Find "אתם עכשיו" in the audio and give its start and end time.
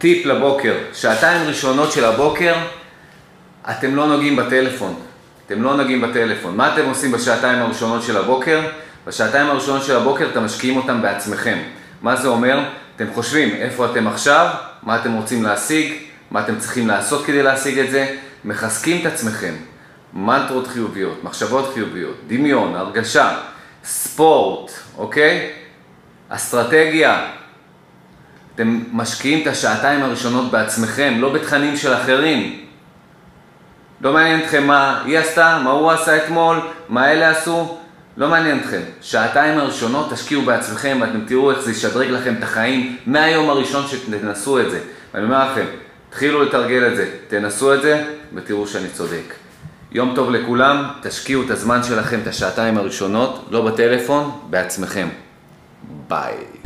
13.86-14.48